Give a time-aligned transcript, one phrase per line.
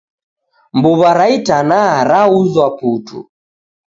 [0.77, 3.19] Mbuwa ra itanaa rauzwa putu